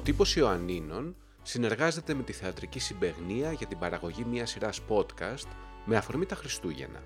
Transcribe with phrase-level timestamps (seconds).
[0.00, 5.46] τύπος Ιωαννίνων συνεργάζεται με τη Θεατρική Συμπεγνία για την παραγωγή μιας σειράς podcast
[5.84, 7.02] με αφορμή τα Χριστούγεννα.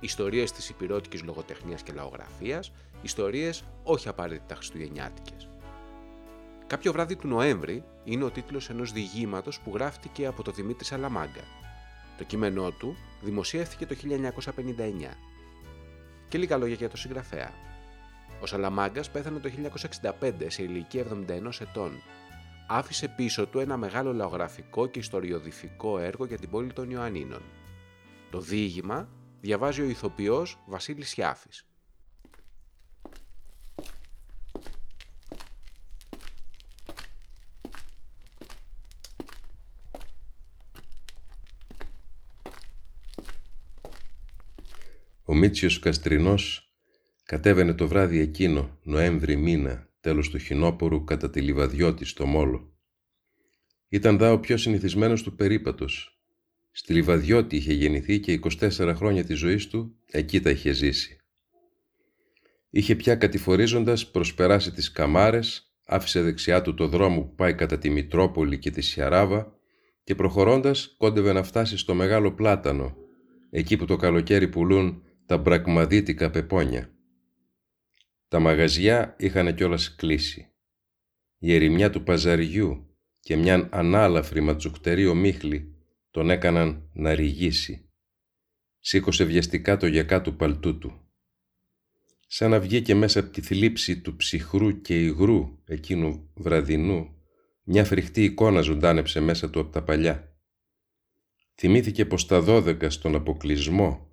[0.00, 5.48] Ιστορίες της υπηρώτικης λογοτεχνίας και λαογραφίας, ιστορίες όχι απαραίτητα χριστουγεννιάτικες.
[6.66, 11.42] Κάποιο βράδυ του Νοέμβρη είναι ο τίτλος ενός διηγήματος που γράφτηκε από το Δημήτρη Σαλαμάγκα.
[12.18, 15.16] Το κείμενό του δημοσιεύθηκε το 1959.
[16.28, 17.67] Και λίγα λόγια για το συγγραφέα.
[18.40, 19.50] Ο Σαλαμάγκας πέθανε το
[20.20, 22.02] 1965 σε ηλικία 71 ετών.
[22.68, 27.42] Άφησε πίσω του ένα μεγάλο λαογραφικό και ιστοριοδηφικό έργο για την πόλη των Ιωαννίνων.
[28.30, 29.08] Το διήγημα
[29.40, 31.66] διαβάζει ο ηθοποιός Βασίλης Σιάφης.
[45.24, 46.67] Ο Μίτσιος Καστρινός
[47.28, 52.72] κατέβαινε το βράδυ εκείνο, Νοέμβρη μήνα, τέλος του χινόπορου, κατά τη Λιβαδιώτη στο Μόλο.
[53.88, 56.20] Ήταν δά ο πιο συνηθισμένος του περίπατος.
[56.70, 61.20] Στη Λιβαδιώτη είχε γεννηθεί και 24 χρόνια της ζωής του εκεί τα είχε ζήσει.
[62.70, 67.90] Είχε πια κατηφορίζοντας προσπεράσει τις καμάρες, άφησε δεξιά του το δρόμο που πάει κατά τη
[67.90, 69.58] Μητρόπολη και τη Σιαράβα
[70.04, 72.96] και προχωρώντας κόντευε να φτάσει στο Μεγάλο Πλάτανο,
[73.50, 76.92] εκεί που το καλοκαίρι πουλούν τα μπρακμαδίτικα πεπόνια.
[78.28, 80.52] Τα μαγαζιά είχαν κιόλας κλείσει.
[81.38, 85.74] Η ερημιά του παζαριού και μια ανάλαφρη ματσουκτερή ομίχλη
[86.10, 87.90] τον έκαναν να ρηγήσει.
[88.78, 91.02] Σήκωσε βιαστικά το γιακά του παλτού του.
[92.26, 97.08] Σαν να βγήκε μέσα από τη θλίψη του ψυχρού και υγρού εκείνου βραδινού,
[97.64, 100.36] μια φρικτή εικόνα ζωντάνεψε μέσα του από τα παλιά.
[101.54, 104.07] Θυμήθηκε πως τα δώδεκα στον αποκλεισμό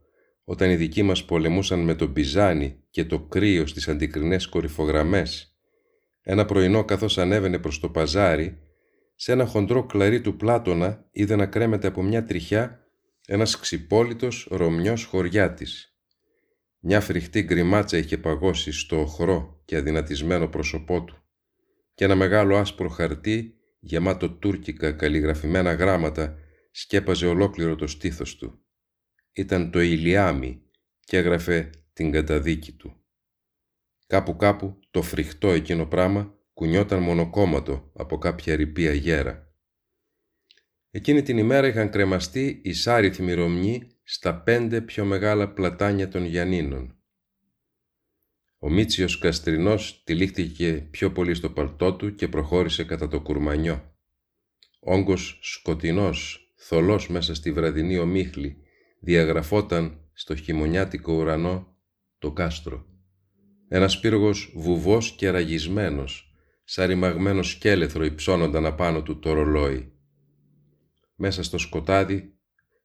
[0.45, 5.56] όταν οι δικοί μας πολεμούσαν με τον Πιζάνι και το κρύο στις αντικρινές κορυφογραμμές,
[6.22, 8.59] ένα πρωινό καθώς ανέβαινε προς το παζάρι,
[9.16, 12.79] σε ένα χοντρό κλαρί του Πλάτωνα είδε να κρέμεται από μια τριχιά
[13.28, 15.95] ένας ξυπόλυτος ρωμιός χωριάτης.
[16.79, 21.23] Μια φρικτή γκριμάτσα είχε παγώσει στο οχρό και αδυνατισμένο πρόσωπό του
[21.94, 26.35] και ένα μεγάλο άσπρο χαρτί γεμάτο τουρκικά καλλιγραφημένα γράμματα
[26.72, 28.64] σκέπαζε ολόκληρο το στήθος του
[29.35, 30.62] ήταν το Ηλιάμι
[31.00, 32.96] και έγραφε την καταδίκη του.
[34.07, 39.53] Κάπου κάπου το φρικτό εκείνο πράγμα κουνιόταν μονοκόμματο από κάποια ρηπία γέρα.
[40.91, 47.00] Εκείνη την ημέρα είχαν κρεμαστεί οι σάριθμοι Ρωμνοί στα πέντε πιο μεγάλα πλατάνια των Γιαννίνων.
[48.57, 53.96] Ο Μίτσιος Καστρινός τυλίχτηκε πιο πολύ στο παλτό του και προχώρησε κατά το κουρμανιό.
[54.79, 58.64] Όγκος σκοτεινός, θολός μέσα στη βραδινή ομίχλη,
[59.05, 61.77] διαγραφόταν στο χειμωνιάτικο ουρανό
[62.17, 62.85] το κάστρο.
[63.67, 66.33] Ένας πύργος βουβός και ραγισμένος,
[66.63, 69.91] σαν ρημαγμένο σκέλεθρο υψώνονταν απάνω του το ρολόι.
[71.16, 72.33] Μέσα στο σκοτάδι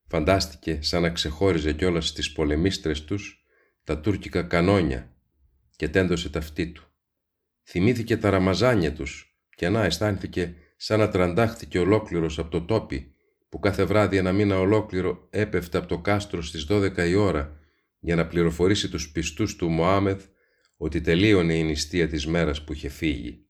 [0.07, 3.45] φαντάστηκε σαν να ξεχώριζε κιόλας στις πολεμίστρες τους
[3.85, 5.17] τα τουρκικά κανόνια
[5.77, 6.85] και τέντωσε ταυτί του.
[7.63, 13.15] Θυμήθηκε τα ραμαζάνια τους και να αισθάνθηκε σαν να τραντάχθηκε ολόκληρος από το τόπι
[13.51, 17.59] που κάθε βράδυ ένα μήνα ολόκληρο έπεφτε από το κάστρο στις 12 η ώρα
[17.99, 20.27] για να πληροφορήσει τους πιστούς του Μωάμεθ
[20.77, 23.45] ότι τελείωνε η νηστεία της μέρας που είχε φύγει.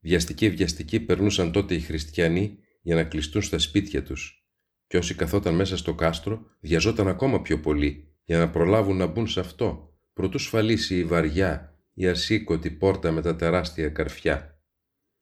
[0.00, 4.44] Βιαστικοί βιαστικοί περνούσαν τότε οι χριστιανοί για να κλειστούν στα σπίτια τους
[4.86, 9.26] και όσοι καθόταν μέσα στο κάστρο βιαζόταν ακόμα πιο πολύ για να προλάβουν να μπουν
[9.26, 14.62] σε αυτό προτού σφαλίσει η βαριά, η ασήκωτη πόρτα με τα τεράστια καρφιά.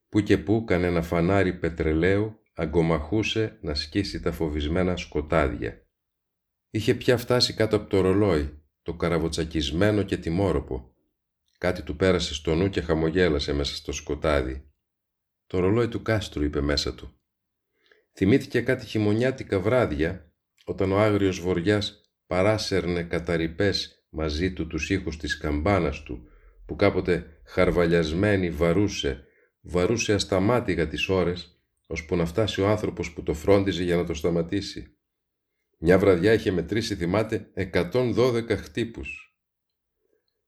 [0.09, 5.87] Που και που κανένα φανάρι πετρελαίου αγκομαχούσε να σκίσει τα φοβισμένα σκοτάδια.
[6.71, 10.95] Είχε πια φτάσει κάτω από το ρολόι, το καραβοτσακισμένο και τιμόροπο.
[11.59, 14.71] Κάτι του πέρασε στο νου και χαμογέλασε μέσα στο σκοτάδι.
[15.47, 17.21] Το ρολόι του κάστρου, είπε μέσα του.
[18.13, 20.33] Θυμήθηκε κάτι χειμωνιάτικα βράδια,
[20.65, 26.29] όταν ο άγριος βοριάς παράσερνε καταρρυπές μαζί του τους ήχους της καμπάνας του,
[26.67, 29.25] που κάποτε χαρβαλιασμένη βαρούσε,
[29.61, 31.58] βαρούσε ασταμάτηγα τις ώρες
[31.91, 34.97] ώσπου να φτάσει ο άνθρωπος που το φρόντιζε για να το σταματήσει.
[35.79, 39.37] Μια βραδιά είχε μετρήσει, θυμάται, 112 χτύπους.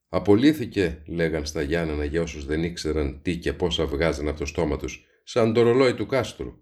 [0.08, 4.76] Απολύθηκε, λέγαν στα Γιάννενα για όσους δεν ήξεραν τι και πόσα βγάζαν από το στόμα
[4.76, 6.52] τους, σαν το ρολόι του κάστρου.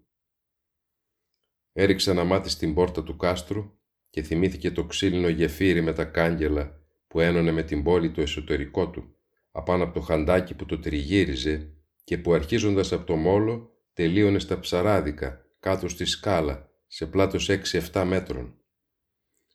[1.72, 3.78] Έριξε ένα μάτι στην πόρτα του κάστρου
[4.10, 8.90] και θυμήθηκε το ξύλινο γεφύρι με τα κάγκελα που ένωνε με την πόλη το εσωτερικό
[8.90, 9.16] του,
[9.50, 11.72] απάνω από το χαντάκι που το τριγύριζε
[12.04, 17.48] και που αρχίζοντας από το μόλο τελείωνες στα ψαράδικα, κάτω στη σκάλα, σε πλάτος
[17.92, 18.54] 6-7 μέτρων.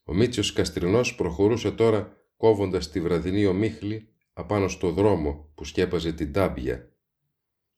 [0.04, 6.34] Ο Μίτσιος Καστρινός προχωρούσε τώρα κόβοντας τη βραδινή ομίχλη απάνω στο δρόμο που σκέπαζε την
[6.34, 6.92] τάμπια.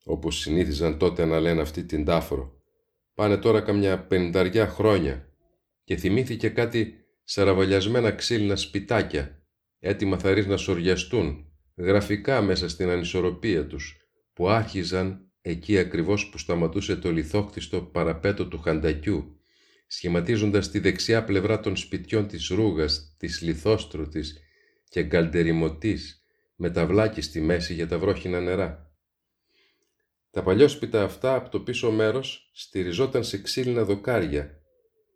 [0.04, 2.60] όπως συνήθιζαν τότε να λένε αυτή την τάφρο.
[3.14, 5.28] Πάνε τώρα καμιά πενταριά χρόνια
[5.84, 9.42] και θυμήθηκε κάτι σαραβαλιασμένα ξύλινα σπιτάκια,
[9.78, 13.96] έτοιμα θαρείς να σοριαστούν, γραφικά μέσα στην ανισορροπία τους,
[14.32, 19.40] που άρχιζαν εκεί ακριβώς που σταματούσε το λιθόκτιστο παραπέτο του χαντακιού,
[19.86, 24.38] σχηματίζοντας τη δεξιά πλευρά των σπιτιών της Ρούγας, της Λιθόστρωτης
[24.88, 26.24] και Γκαλτεριμωτής,
[26.56, 28.90] με ταυλάκι στη μέση για τα βρόχινα νερά.
[30.30, 34.50] Τα παλιόσπιτα αυτά από το πίσω μέρος στηριζόταν σε ξύλινα δοκάρια,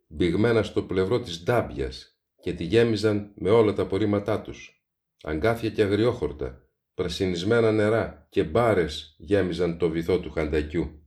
[0.07, 4.85] μπηγμένα στο πλευρό της ντάμπιας και τη γέμιζαν με όλα τα απορρίμματά τους.
[5.23, 6.70] Αγκάθια και αγριόχορτα,
[7.01, 11.05] πρασινισμένα νερά και μπάρες γέμιζαν το βυθό του χαντακιού.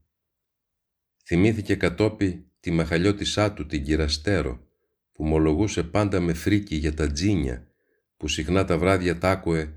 [1.25, 4.67] Θυμήθηκε κατόπι τη μαχαλιώτησά του την κυραστέρο,
[5.11, 7.67] που μολογούσε πάντα με φρίκι για τα τζίνια,
[8.17, 9.73] που συχνά τα βράδια τάκουε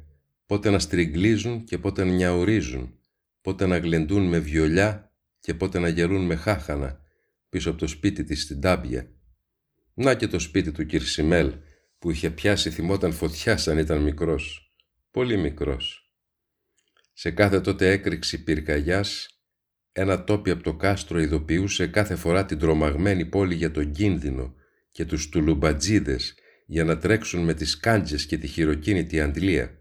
[0.46, 2.98] πότε να στριγκλίζουν και πότε να νιαουρίζουν,
[3.40, 7.00] πότε να γλεντούν με βιολιά και πότε να γερούν με χάχανα,
[7.48, 9.10] πίσω από το σπίτι της στην Τάμπια.
[9.94, 11.52] Να και το σπίτι του Κυρσιμέλ,
[11.98, 14.72] που είχε πιάσει θυμόταν φωτιά σαν ήταν μικρός,
[15.10, 16.07] πολύ μικρός.
[17.20, 19.28] Σε κάθε τότε έκρηξη πυρκαγιάς,
[19.92, 24.54] ένα τόπι από το κάστρο ειδοποιούσε κάθε φορά την τρομαγμένη πόλη για τον κίνδυνο
[24.92, 26.34] και τους τουλουμπατζίδες
[26.66, 29.78] για να τρέξουν με τις κάντζες και τη χειροκίνητη αντλία.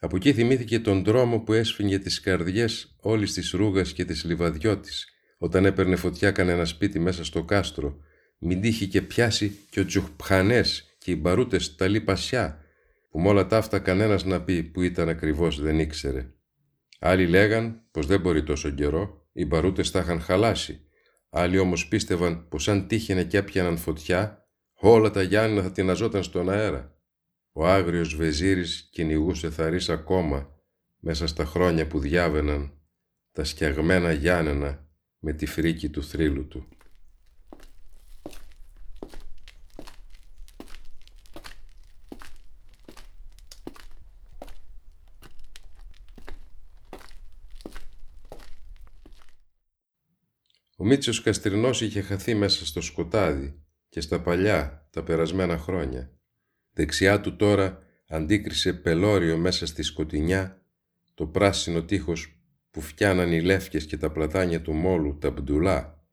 [0.00, 5.08] Από εκεί θυμήθηκε τον δρόμο που έσφυγε τις καρδιές όλης της ρούγας και της λιβαδιώτης
[5.38, 7.96] όταν έπαιρνε φωτιά κανένα σπίτι μέσα στο κάστρο
[8.38, 12.65] μην τύχει και πιάσει και ο τζουχπχανές και οι μπαρούτες τα λιπασιά
[13.16, 16.34] που με όλα τα αυτά κανένας να πει που ήταν ακριβώς δεν ήξερε.
[17.00, 20.80] Άλλοι λέγαν πως δεν μπορεί τόσο καιρό, οι μπαρούτες τα είχαν χαλάσει.
[21.30, 26.50] Άλλοι όμως πίστευαν πως αν τύχαινε και έπιαναν φωτιά, όλα τα Γιάννηνα θα τειναζόταν στον
[26.50, 26.98] αέρα.
[27.52, 30.50] Ο άγριος Βεζίρης κυνηγούσε θαρής ακόμα
[31.00, 32.72] μέσα στα χρόνια που διάβαιναν
[33.32, 36.68] τα σκιαγμένα Γιάννενα με τη φρίκη του θρύλου του.
[50.75, 56.10] Ο Μίτσος Καστρινός είχε χαθεί μέσα στο σκοτάδι και στα παλιά, τα περασμένα χρόνια.
[56.72, 60.62] Δεξιά του τώρα αντίκρισε πελώριο μέσα στη σκοτεινιά
[61.14, 62.40] το πράσινο τείχος
[62.70, 66.04] που φτιάναν οι λεύκες και τα πλατάνια του μόλου, τα μπντουλά,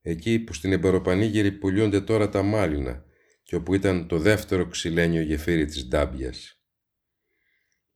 [0.00, 3.04] εκεί που στην εμπεροπανήγυρη πουλιούνται τώρα τα μάλινα
[3.42, 6.62] και όπου ήταν το δεύτερο ξυλένιο γεφύρι της Ντάμπιας.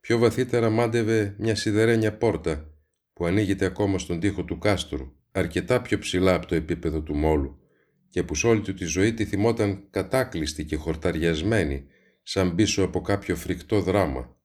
[0.01, 2.72] Πιο βαθύτερα μάντευε μια σιδερένια πόρτα
[3.23, 7.59] που ανοίγεται ακόμα στον τοίχο του κάστρου, αρκετά πιο ψηλά από το επίπεδο του μόλου
[8.11, 11.87] και που σ' όλη του τη ζωή τη θυμόταν κατάκλειστη και χορταριασμένη
[12.23, 14.37] σαν πίσω από κάποιο φρικτό δράμα.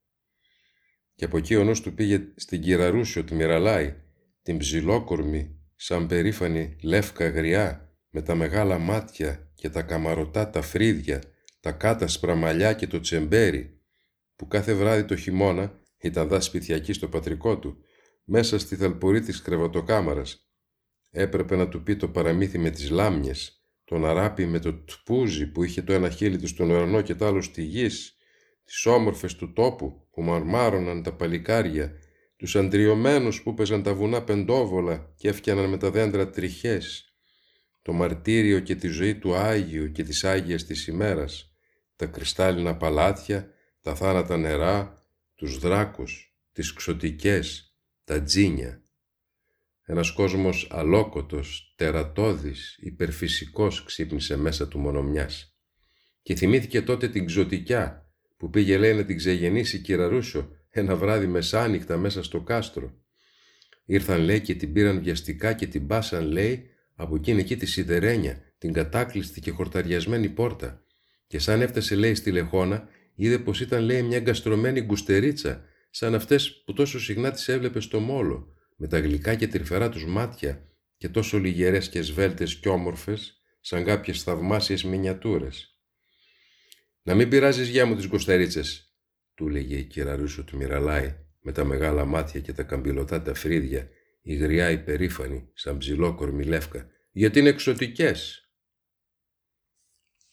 [1.16, 3.96] Και από εκεί ο νους του πήγε στην Κυραρούσιο τη Μυραλάη,
[4.42, 11.22] την ψηλόκορμη, σαν περήφανη λεύκα γριά, με τα μεγάλα μάτια και τα καμαρωτά τα φρύδια,
[11.60, 13.82] τα κάτασπρα μαλλιά και το τσεμπέρι,
[14.36, 17.82] που κάθε βράδυ το χειμώνα ήταν δά σπιτιακή στο πατρικό του,
[18.30, 20.48] μέσα στη θαλπορή της κρεβατοκάμαρας.
[21.10, 25.64] Έπρεπε να του πει το παραμύθι με τις λάμιες, τον αράπη με το τπούζι που
[25.64, 28.18] είχε το ένα χείλι του στον ουρανό και το άλλο στη γης,
[28.64, 31.92] τις όμορφες του τόπου που μαρμάρωναν τα παλικάρια,
[32.38, 37.14] τους αντριωμένους που παίζαν τα βουνά πεντόβολα και έφτιαναν με τα δέντρα τριχές,
[37.82, 41.56] το μαρτύριο και τη ζωή του Άγιου και της Άγιας της ημέρας,
[41.96, 45.04] τα κρυστάλλινα παλάτια, τα θάνατα νερά,
[45.36, 47.67] τους δράκους, τις ξωτικές,
[48.08, 48.84] τα τζίνια.
[49.84, 55.58] Ένας κόσμος αλόκοτος, τερατώδης, υπερφυσικός ξύπνησε μέσα του μονομιάς.
[56.22, 61.98] Και θυμήθηκε τότε την ξωτικιά που πήγε λέει να την ξεγεννήσει κυραρούσιο ένα βράδυ μεσάνυχτα
[61.98, 62.94] μέσα στο κάστρο.
[63.86, 68.42] Ήρθαν λέει και την πήραν βιαστικά και την πάσαν λέει από εκείνη εκεί τη σιδερένια,
[68.58, 70.84] την κατάκλειστη και χορταριασμένη πόρτα.
[71.28, 75.66] Και σαν έφτασε λέει στη λεχόνα, είδε πως ήταν λέει μια γκαστρωμένη γκουστερίτσα,
[75.98, 80.06] σαν αυτές που τόσο συχνά τις έβλεπε στο μόλο, με τα γλυκά και τρυφερά τους
[80.06, 85.80] μάτια και τόσο λιγερές και σβέλτες κι όμορφες, σαν κάποιες θαυμάσιες μινιατούρες.
[87.02, 88.96] «Να μην πειράζεις γεια μου τις κοστερίτσες»,
[89.36, 93.90] του λέγε η κυραρούσου του Μυραλάη, με τα μεγάλα μάτια και τα καμπυλωτά τα φρύδια,
[94.22, 98.50] η γριά υπερήφανη, σαν ψηλόκορμη λεύκα, γιατί είναι εξωτικές.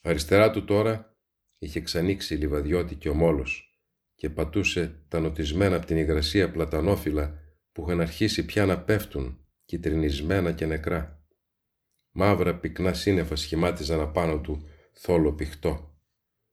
[0.01, 1.17] Αριστερά του τώρα
[1.57, 3.74] είχε ξανοίξει λιβαδιώτη και ο μόλος
[4.15, 7.39] και πατούσε τα νοτισμένα από την υγρασία πλατανόφυλλα
[7.71, 11.25] που είχαν αρχίσει πια να πέφτουν, κυτρινισμένα και νεκρά.
[12.11, 15.99] Μαύρα πυκνά σύννεφα σχημάτιζαν απάνω του θόλο πηχτό.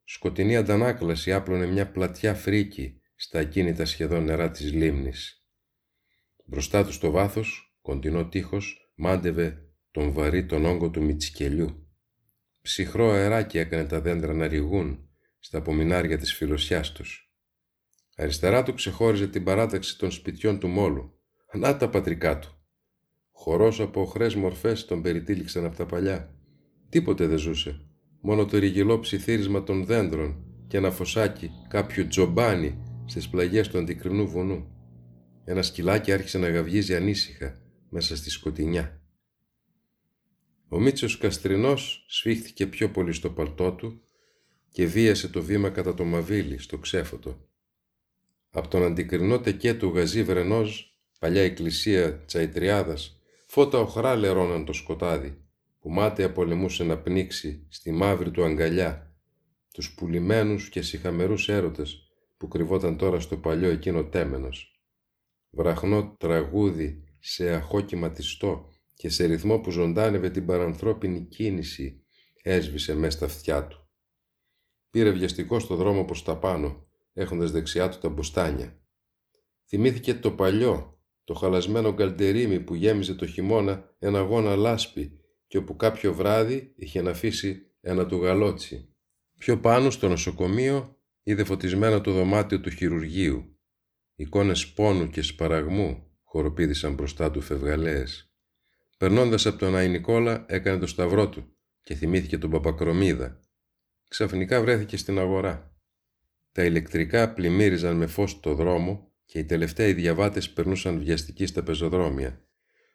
[0.04, 5.46] Σκοτεινή αντανάκλαση άπλωνε μια πλατιά φρίκη στα ακίνητα σχεδόν νερά της λίμνης.
[6.44, 11.86] Μπροστά του στο βάθος, κοντινό τείχος, μάντευε τον βαρύ τον όγκο του μιτσικελιού.
[12.62, 17.31] Ψυχρό αεράκι έκανε τα δέντρα να ρηγούν στα απομεινάρια της φιλοσιάς τους.
[18.16, 21.12] Αριστερά του ξεχώριζε την παράταξη των σπιτιών του μόλου.
[21.52, 22.56] Ανά τα πατρικά του.
[23.30, 26.34] Χορός από οχρές μορφές τον περιτύλιξαν από τα παλιά.
[26.88, 27.80] Τίποτε δεν ζούσε.
[28.20, 34.28] Μόνο το ρηγυλό ψιθύρισμα των δέντρων και ένα φωσάκι κάποιου τζομπάνι στις πλαγιές του αντικρινού
[34.28, 34.66] βουνού.
[35.44, 39.00] Ένα σκυλάκι άρχισε να γαυγίζει ανήσυχα μέσα στη σκοτεινιά.
[40.68, 44.00] Ο Μίτσος Καστρινός σφίχθηκε πιο πολύ στο παλτό του
[44.70, 47.50] και βίασε το βήμα κατά το μαβίλι, στο ξέφωτο.
[48.54, 50.80] Από τον αντικρινό τεκέ του γαζί Βρενόζ,
[51.18, 55.42] παλιά εκκλησία Τσαϊτριάδας, φώτα οχρά λερώναν το σκοτάδι,
[55.80, 59.16] που μάταια πολεμούσε να πνίξει στη μαύρη του αγκαλιά,
[59.72, 64.80] τους πουλημένους και συχαμερούς έρωτες που κρυβόταν τώρα στο παλιό εκείνο τέμενος.
[65.50, 72.04] Βραχνό τραγούδι σε αχόκιματιστό και σε ρυθμό που ζωντάνευε την παρανθρώπινη κίνηση
[72.42, 73.88] έσβησε μέσα στα αυτιά του.
[74.90, 78.80] Πήρε βιαστικό στο δρόμο προς τα πάνω, έχοντας δεξιά του τα μπουστάνια.
[79.68, 85.76] Θυμήθηκε το παλιό, το χαλασμένο γκαλτερίμι που γέμιζε το χειμώνα ένα γόνα λάσπη και όπου
[85.76, 88.94] κάποιο βράδυ είχε να αφήσει ένα του γαλότσι.
[89.38, 93.56] Πιο πάνω στο νοσοκομείο είδε φωτισμένα το δωμάτιο του χειρουργείου.
[94.14, 98.32] Εικόνες πόνου και σπαραγμού χοροπήδησαν μπροστά του φευγαλέες.
[98.98, 103.40] Περνώντας από τον Άι Νικόλα, έκανε το σταυρό του και θυμήθηκε τον Παπακρομίδα.
[104.08, 105.71] Ξαφνικά βρέθηκε στην αγορά.
[106.52, 112.44] Τα ηλεκτρικά πλημμύριζαν με φως το δρόμο και οι τελευταίοι διαβάτες περνούσαν βιαστικοί στα πεζοδρόμια.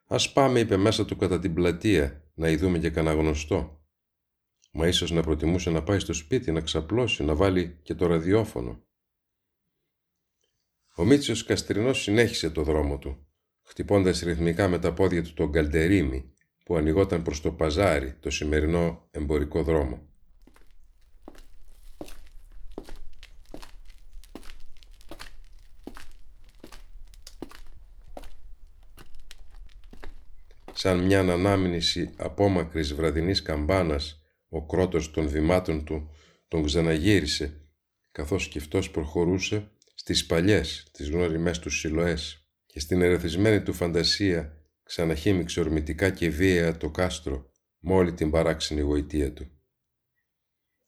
[0.07, 3.81] «Ας πάμε», είπε μέσα του κατά την πλατεία, «να ειδούμε και κανένα γνωστό».
[4.71, 8.83] Μα ίσως να προτιμούσε να πάει στο σπίτι, να ξαπλώσει, να βάλει και το ραδιόφωνο.
[10.95, 13.27] Ο Μίτσιος Καστρινός συνέχισε το δρόμο του
[13.67, 16.33] χτυπώντας ρυθμικά με τα πόδια του τον καλτερίμι
[16.65, 20.06] που ανοιγόταν προς το παζάρι, το σημερινό εμπορικό δρόμο.
[30.79, 36.09] Σαν μια ανάμνηση απόμακρης βραδινής καμπάνας, ο κρότος των βημάτων του
[36.47, 37.61] τον ξαναγύρισε,
[38.11, 44.53] καθώς κι αυτός προχωρούσε στις παλιές, τις γνωριμές του σιλοές και στην ερεθισμένη του φαντασία
[44.83, 49.51] ξαναχύμιξε ορμητικά και βίαια το κάστρο με όλη την παράξενη γοητεία του.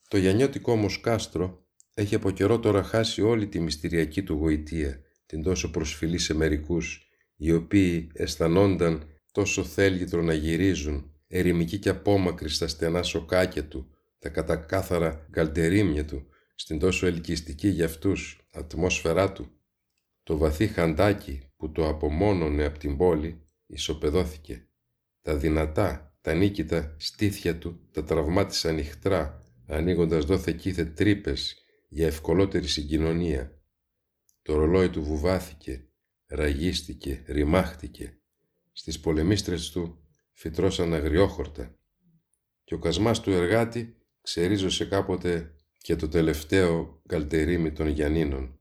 [0.07, 5.43] Το γιανιώτικο όμως κάστρο έχει από καιρό τώρα χάσει όλη τη μυστηριακή του γοητεία, την
[5.43, 12.67] τόσο προσφυλή σε μερικούς, οι οποίοι αισθανόνταν τόσο θέλγητρο να γυρίζουν, ερημικοί και απόμακροι στα
[12.67, 19.51] στενά σοκάκια του, τα κατακάθαρα καλτερίμια του, στην τόσο ελκυστική για αυτούς ατμόσφαιρά του.
[20.23, 24.67] Το βαθύ χαντάκι που το απομόνωνε από την πόλη ισοπεδώθηκε.
[25.21, 31.55] Τα δυνατά, τα νίκητα στήθια του τα τραυμάτισαν ηχτρά, ανοίγοντας δόθε κήθε τρύπες
[31.89, 33.61] για ευκολότερη συγκοινωνία.
[34.41, 35.87] Το ρολόι του βουβάθηκε,
[36.25, 38.18] ραγίστηκε, ρημάχτηκε.
[38.79, 39.99] Στις πολεμίστρες του
[40.33, 41.75] φυτρώσαν αγριόχορτα
[42.63, 48.59] και ο κασμάς του εργάτη ξερίζωσε κάποτε και το τελευταίο καλτερίμι των Γιαννίνων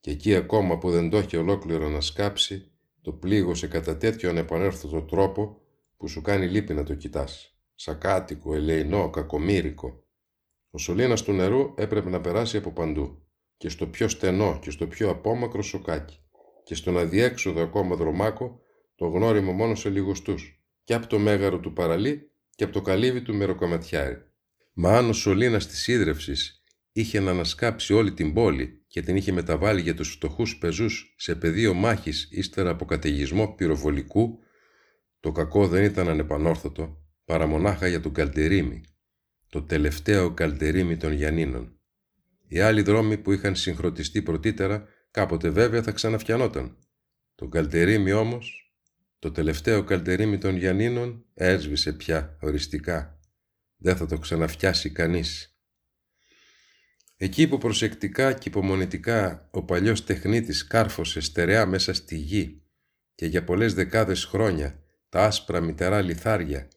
[0.00, 2.70] και εκεί ακόμα που δεν το έχει ολόκληρο να σκάψει,
[3.00, 5.60] το πλήγωσε κατά τέτοιον επανέρθωτο τρόπο
[5.96, 7.58] που σου κάνει λύπη να το κοιτάς.
[7.74, 10.04] Σακάτικο, ελεηνό, κακομύρικο.
[10.70, 14.86] Ο σωλήνας του νερού έπρεπε να περάσει από παντού και στο πιο στενό και στο
[14.86, 16.18] πιο απόμακρο σοκάκι
[16.64, 18.60] και στον αδιέξοδο ακόμα δρομάκο
[19.00, 23.22] το γνώριμο μόνο σε λιγοστούς και από το μέγαρο του παραλί και από το καλύβι
[23.22, 24.16] του μεροκαματιάρι.
[24.72, 29.32] Μα αν ο σωλήνας της ίδρευσης είχε να ανασκάψει όλη την πόλη και την είχε
[29.32, 34.38] μεταβάλει για τους φτωχούς πεζούς σε πεδίο μάχης ύστερα από καταιγισμό πυροβολικού,
[35.20, 38.80] το κακό δεν ήταν ανεπανόρθωτο, παρά μονάχα για τον Καλτερίμι,
[39.48, 41.80] το τελευταίο Καλτερίμι των Γιαννίνων.
[42.48, 46.76] Οι άλλοι δρόμοι που είχαν συγχρονιστεί πρωτήτερα κάποτε βέβαια θα ξαναφιανόταν.
[47.34, 48.60] Το Καλτερίμι όμως,
[49.20, 53.20] το τελευταίο Καλτερίμι των Γιαννίνων έσβησε πια οριστικά.
[53.76, 55.58] Δεν θα το ξαναφιάσει κανείς.
[57.16, 62.62] Εκεί που προσεκτικά και υπομονετικά ο παλιός τεχνίτης κάρφωσε στερεά μέσα στη γη
[63.14, 66.68] και για πολλές δεκάδες χρόνια τα άσπρα μητερά λιθάρια,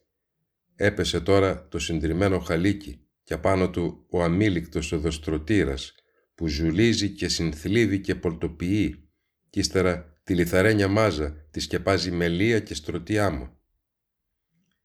[0.76, 5.94] έπεσε τώρα το συντριμμένο χαλίκι και απάνω του ο αμήλικτος οδοστρωτήρας
[6.34, 9.08] που ζουλίζει και συνθλίβει και πολτοποιεί
[9.50, 13.58] και ύστερα τη λιθαρένια μάζα τη σκεπάζει μελία και στρωτή άμμο.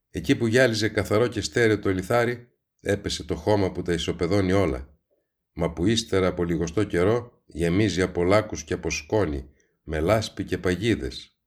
[0.09, 2.47] Εκεί που γυάλιζε καθαρό και στέρεο το λιθάρι,
[2.79, 4.99] έπεσε το χώμα που τα ισοπεδώνει όλα
[5.59, 9.49] μα που ύστερα από λιγοστό καιρό γεμίζει από λάκους και από σκόνη,
[9.83, 11.37] με λάσπη και παγίδες,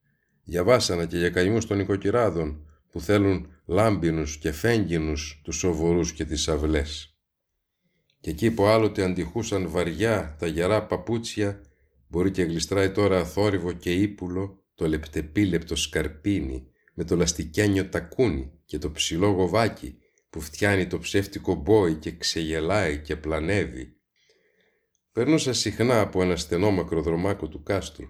[0.42, 6.24] για βάσανα και για καημούς των οικοκυράδων που θέλουν λάμπινους και φέγγινους τους σοβορούς και
[6.24, 7.16] τις αυλές.
[8.20, 11.60] Και εκεί που άλλοτε αντιχούσαν βαριά τα γερά παπούτσια,
[12.12, 18.78] μπορεί και γλιστράει τώρα αθόρυβο και ύπουλο το λεπτεπίλεπτο σκαρπίνι με το λαστικένιο τακούνι και
[18.78, 19.96] το ψηλό γοβάκι
[20.30, 23.96] που φτιάνει το ψεύτικο μπόι και ξεγελάει και πλανεύει.
[25.12, 28.06] Περνούσα συχνά από ένα στενό μακροδρομάκο του κάστρου,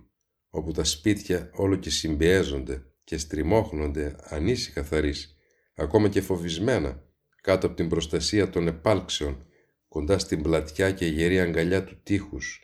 [0.50, 5.36] όπου τα σπίτια όλο και συμπιέζονται και στριμώχνονται ανήσυχα θαρείς,
[5.74, 7.02] ακόμα και φοβισμένα,
[7.42, 9.46] κάτω από την προστασία των επάλξεων,
[9.88, 12.62] κοντά στην πλατιά και γερή αγκαλιά του τείχους,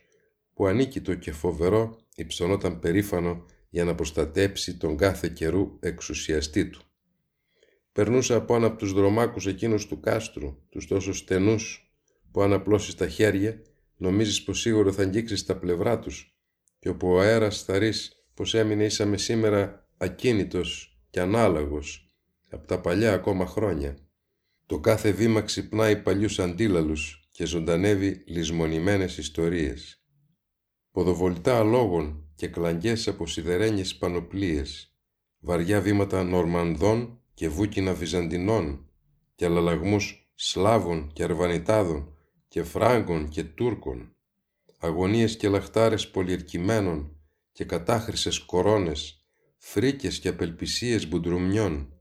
[0.58, 6.82] που ανίκητο και φοβερό υψωνόταν περήφανο για να προστατέψει τον κάθε καιρού εξουσιαστή του.
[7.92, 11.92] Περνούσα από ένα από τους δρομάκους εκείνους του κάστρου, τους τόσο στενούς,
[12.32, 13.62] που αν απλώσεις τα χέρια,
[13.96, 16.38] νομίζεις πως σίγουρα θα αγγίξεις τα πλευρά τους,
[16.78, 22.14] και όπου ο αέρας θαρείς πως έμεινε ήσαμε σήμερα ακίνητος και ανάλογος
[22.50, 23.98] από τα παλιά ακόμα χρόνια.
[24.66, 29.97] Το κάθε βήμα ξυπνάει παλιούς αντίλαλους και ζωντανεύει λησμονημένες ιστορίες.
[30.98, 34.94] Ποδοβολητά αλόγων και κλαγγές από σιδερένιες πανοπλίες,
[35.38, 38.90] βαριά βήματα Νορμανδών και βούκινα Βυζαντινών
[39.34, 42.16] και αλλαλαγμούς Σλάβων και Αρβανιτάδων
[42.48, 44.16] και Φράγκων και Τούρκων,
[44.78, 47.16] αγωνίες και λαχτάρες πολιερκημένων
[47.52, 51.92] και κατάχρησες κορώνες, φρίκες και απελπισίες μπουντρουμιών,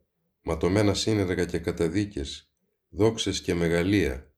[0.41, 2.51] ματωμένα σύνεργα και καταδίκες,
[2.89, 4.31] δόξες και μεγαλεία,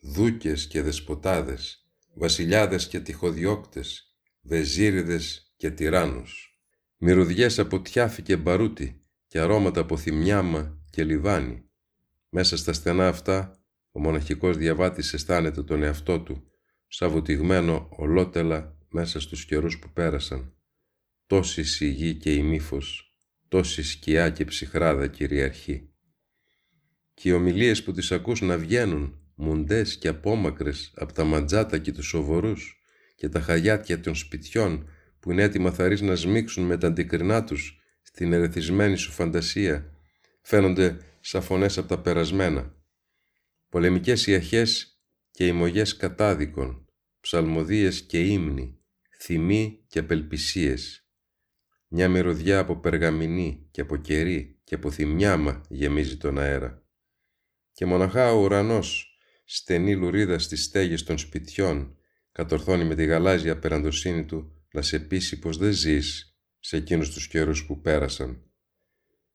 [0.00, 1.80] δούκες και δεσποτάδες,
[2.14, 6.60] βασιλιάδες και τυχοδιώκτες, βεζίριδες και τυράννους,
[6.96, 11.64] μυρωδιές από τιάφη και μπαρούτι και αρώματα από θυμιάμα και λιβάνι.
[12.28, 16.50] Μέσα στα στενά αυτά, ο μοναχικός διαβάτης αισθάνεται τον εαυτό του,
[16.86, 20.54] σαβουτιγμένο ολότελα μέσα στους καιρούς που πέρασαν.
[21.26, 23.16] Τόση σιγή και ημίφος,
[23.48, 25.90] τόση σκιά και ψυχράδα κυριαρχεί.
[27.14, 31.92] Και οι ομιλίες που τις ακούς να βγαίνουν, μουντές και απόμακρες από τα μαντζάτα και
[31.92, 32.82] τους σοβορούς
[33.16, 34.88] και τα χαγιάτια των σπιτιών
[35.20, 39.92] που είναι έτοιμα θαρείς να σμίξουν με τα αντικρινά τους στην ερεθισμένη σου φαντασία,
[40.42, 42.74] φαίνονται σαν φωνές από τα περασμένα.
[43.68, 45.00] Πολεμικές ιαχές
[45.30, 46.86] και ημωγές κατάδικων,
[47.20, 48.78] ψαλμοδίες και ύμνοι,
[49.20, 51.04] θυμοί και απελπισίες.
[51.88, 56.82] Μια μυρωδιά από περγαμηνή και από κερί και από θυμιάμα γεμίζει τον αέρα.
[57.72, 59.09] Και μοναχά ο ουρανός,
[59.52, 61.96] στενή λουρίδα στις στέγες των σπιτιών,
[62.32, 67.28] κατορθώνει με τη γαλάζια περαντοσύνη του να σε πείσει πως δεν ζεις σε εκείνους τους
[67.28, 68.42] καιρούς που πέρασαν.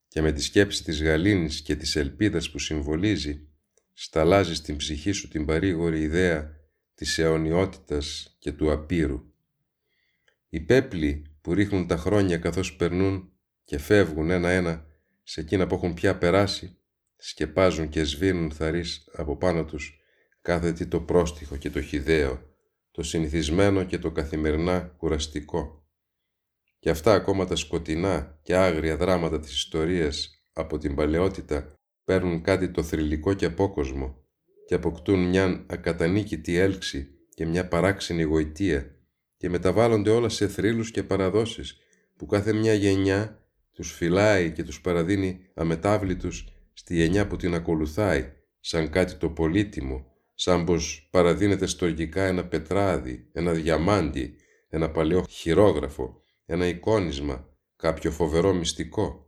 [0.08, 3.48] Και με τη σκέψη της γαλήνης και της ελπίδας που συμβολίζει,
[3.94, 6.52] σταλάζεις στην ψυχή σου την παρήγορη ιδέα
[6.94, 9.34] της αιωνιότητας και του απείρου.
[10.50, 13.32] Οι πέπλοι που ρίχνουν τα χρόνια καθώς περνούν
[13.64, 14.86] και φεύγουν ένα-ένα
[15.24, 16.78] σε εκείνα που έχουν πια περάσει,
[17.16, 20.00] σκεπάζουν και σβήνουν θαρείς από πάνω τους
[20.46, 22.42] κάθε τι το πρόστιχο και το χιδαίο,
[22.92, 25.88] το συνηθισμένο και το καθημερινά κουραστικό.
[26.80, 32.70] Και αυτά ακόμα τα σκοτεινά και άγρια δράματα της ιστορίας από την παλαιότητα παίρνουν κάτι
[32.70, 34.24] το θρηλυκό και απόκοσμο
[34.66, 38.96] και αποκτούν μια ακατανίκητη έλξη και μια παράξενη γοητεία
[39.38, 41.78] και μεταβάλλονται όλα σε θρύλους και παραδόσεις
[42.18, 43.40] που κάθε μια γενιά
[43.72, 50.15] τους φυλάει και τους παραδίνει αμετάβλητους στη γενιά που την ακολουθάει σαν κάτι το πολύτιμο,
[50.36, 54.36] σαν πως παραδίνεται στοργικά ένα πετράδι, ένα διαμάντι,
[54.70, 59.26] ένα παλαιό χειρόγραφο, ένα εικόνισμα, κάποιο φοβερό μυστικό.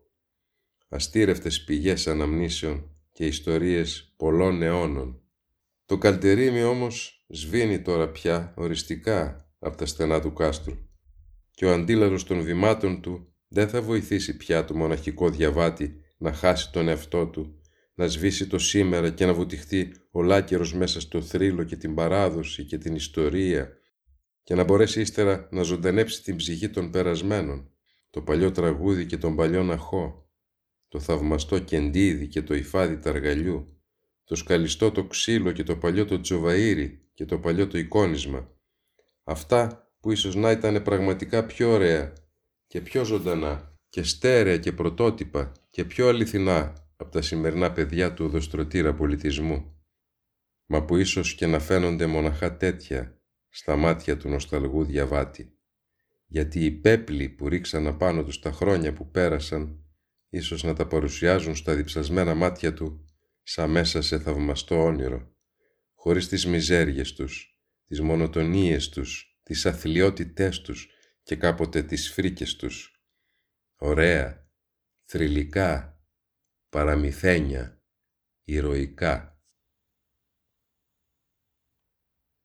[0.90, 5.22] Αστήρευτες πηγές αναμνήσεων και ιστορίες πολλών αιώνων.
[5.86, 10.76] Το καλτερίμι όμως σβήνει τώρα πια οριστικά από τα στενά του κάστρου
[11.52, 16.72] και ο αντίλαρος των βημάτων του δεν θα βοηθήσει πια το μοναχικό διαβάτη να χάσει
[16.72, 17.57] τον εαυτό του,
[17.98, 22.78] να σβήσει το σήμερα και να βουτυχτεί ολάκερος μέσα στο θρύλο και την παράδοση και
[22.78, 23.70] την ιστορία
[24.44, 27.72] και να μπορέσει ύστερα να ζωντανέψει την ψυχή των περασμένων,
[28.10, 30.30] το παλιό τραγούδι και τον παλιό ναχό,
[30.88, 33.82] το θαυμαστό κεντίδι και το υφάδι ταργαλιού,
[34.24, 38.52] το σκαλιστό το ξύλο και το παλιό το τζοβαΐρι και το παλιό το εικόνισμα,
[39.24, 42.14] Αυτά που ίσως να ήταν πραγματικά πιο ωραία
[42.68, 48.26] και πιο ζωντανά και στέρεα και πρωτότυπα και πιο αληθινά από τα σημερινά παιδιά του
[48.26, 49.82] οδοστρωτήρα πολιτισμού.
[50.66, 55.52] Μα που ίσως και να φαίνονται μοναχά τέτοια στα μάτια του νοσταλγού διαβάτη.
[56.26, 59.84] Γιατί οι πέπλοι που ρίξαν απάνω τους τα χρόνια που πέρασαν
[60.30, 63.06] ίσως να τα παρουσιάζουν στα διψασμένα μάτια του
[63.44, 65.36] σαν μέσα σε θαυμαστό όνειρο,
[65.94, 70.90] χωρίς τις μιζέριες τους, τις μονοτονίες τους, τις αθλιότητές τους
[71.24, 73.02] και κάποτε τις φρίκες τους.
[73.76, 74.50] ωραία,
[75.06, 75.97] θρηλυκά,
[76.70, 77.82] παραμυθένια,
[78.44, 79.37] ηρωικά.